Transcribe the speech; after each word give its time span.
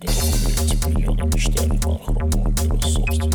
Ты 0.00 0.06
готов 0.06 0.46
умереть 0.46 0.86
миллионы 0.86 1.24
мечтаний 1.24 1.80
Монохромного 1.82 2.50
мира 2.50 3.27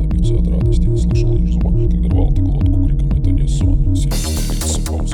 криками 0.00 0.34
от 0.34 0.48
радости. 0.48 0.96
Слышал 0.96 1.36
лишь 1.36 1.54
звон, 1.54 1.88
когда 1.88 2.08
рвал 2.08 2.32
ты 2.32 2.42
глотку 2.42 2.84
криком, 2.86 3.10
это 3.18 3.30
не 3.30 3.48
сон. 3.48 3.96
Семь, 3.96 4.10
четыре, 4.10 5.06